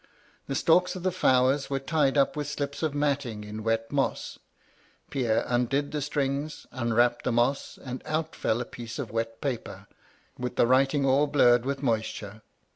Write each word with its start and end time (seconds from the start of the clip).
The 0.47 0.55
stalks 0.55 0.95
of 0.95 1.03
the 1.03 1.11
flowers 1.11 1.69
were 1.69 1.77
tied 1.77 2.17
up 2.17 2.35
with 2.35 2.47
slips 2.49 2.81
of 2.81 2.95
matting 2.95 3.43
in 3.43 3.61
wet 3.63 3.91
moss. 3.91 4.39
Pierre 5.11 5.43
undid 5.45 5.91
the 5.91 6.01
strings, 6.01 6.65
unwrapped 6.71 7.23
the 7.23 7.31
moss, 7.31 7.77
and 7.77 8.01
out 8.07 8.35
fell 8.35 8.61
a 8.61 8.65
piece 8.65 8.97
of 8.97 9.11
wet 9.11 9.41
paper, 9.41 9.85
with 10.39 10.55
the 10.55 10.65
writing 10.65 11.05
all 11.05 11.27
blurred 11.27 11.65
with 11.67 11.83
moisture. 11.83 12.41